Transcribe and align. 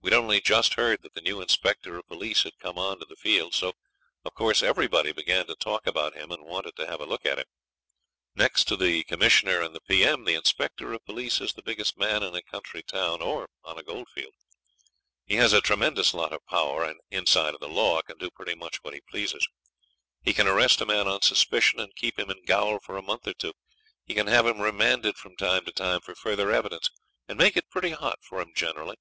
We'd 0.00 0.12
only 0.12 0.40
just 0.40 0.74
heard 0.74 1.02
that 1.02 1.14
the 1.14 1.20
new 1.20 1.40
Inspector 1.42 1.92
of 1.98 2.06
Police 2.06 2.44
had 2.44 2.56
come 2.60 2.78
on 2.78 3.00
to 3.00 3.04
the 3.06 3.16
field; 3.16 3.52
so 3.52 3.72
of 4.24 4.32
course 4.34 4.62
everybody 4.62 5.10
began 5.10 5.48
to 5.48 5.56
talk 5.56 5.84
about 5.88 6.14
him 6.14 6.30
and 6.30 6.44
wanted 6.44 6.76
to 6.76 6.86
have 6.86 7.00
a 7.00 7.04
look 7.06 7.26
at 7.26 7.40
him. 7.40 7.46
Next 8.36 8.66
to 8.68 8.76
the 8.76 9.02
Commissioner 9.02 9.60
and 9.62 9.74
the 9.74 9.80
P.M., 9.80 10.22
the 10.22 10.34
Inspector 10.36 10.92
of 10.92 11.04
Police 11.04 11.40
is 11.40 11.54
the 11.54 11.62
biggest 11.64 11.98
man 11.98 12.22
in 12.22 12.36
a 12.36 12.42
country 12.42 12.84
town 12.84 13.20
or 13.20 13.48
on 13.64 13.76
a 13.76 13.82
goldfield. 13.82 14.32
He 15.24 15.34
has 15.34 15.52
a 15.52 15.60
tremendous 15.60 16.14
lot 16.14 16.32
of 16.32 16.46
power, 16.46 16.84
and, 16.84 17.00
inside 17.10 17.54
of 17.54 17.60
the 17.60 17.66
law, 17.68 18.00
can 18.02 18.18
do 18.18 18.30
pretty 18.30 18.54
much 18.54 18.76
what 18.84 18.94
he 18.94 19.00
pleases. 19.10 19.48
He 20.22 20.32
can 20.32 20.46
arrest 20.46 20.80
a 20.80 20.86
man 20.86 21.08
on 21.08 21.22
suspicion 21.22 21.80
and 21.80 21.92
keep 21.96 22.16
him 22.20 22.30
in 22.30 22.44
gaol 22.44 22.78
for 22.78 22.96
a 22.96 23.02
month 23.02 23.26
or 23.26 23.34
two. 23.34 23.54
He 24.04 24.14
can 24.14 24.28
have 24.28 24.46
him 24.46 24.60
remanded 24.60 25.16
from 25.16 25.34
time 25.34 25.64
to 25.64 25.72
time 25.72 26.00
for 26.00 26.14
further 26.14 26.52
evidence, 26.52 26.88
and 27.26 27.36
make 27.36 27.56
it 27.56 27.68
pretty 27.70 27.90
hot 27.90 28.18
for 28.22 28.40
him 28.40 28.52
generally. 28.54 28.94